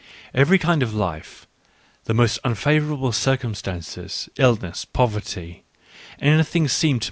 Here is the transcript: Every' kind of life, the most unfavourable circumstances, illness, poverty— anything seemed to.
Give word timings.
Every' 0.33 0.57
kind 0.57 0.81
of 0.81 0.95
life, 0.95 1.45
the 2.05 2.15
most 2.15 2.39
unfavourable 2.43 3.11
circumstances, 3.11 4.29
illness, 4.35 4.83
poverty— 4.83 5.63
anything 6.19 6.67
seemed 6.67 6.99
to. 6.99 6.99